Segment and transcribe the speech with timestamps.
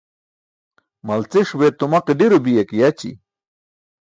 [1.05, 3.13] Malciṣ be tumaqee ḍi̇ro biya ke yaći̇.